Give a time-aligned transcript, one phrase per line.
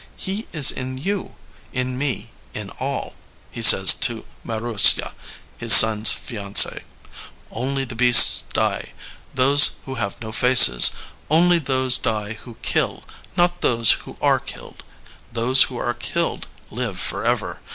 [0.17, 1.35] *'He is in you,
[1.73, 3.13] in me, in all,''
[3.51, 5.13] he says to Marussya,
[5.59, 6.79] his son's fiancee.
[7.51, 8.93] Only the beasts die,
[9.35, 10.89] those who have no faces.
[11.29, 13.03] Only those die who kill,
[13.37, 14.83] not those who are killed.
[15.31, 17.61] Those who are killed live forever.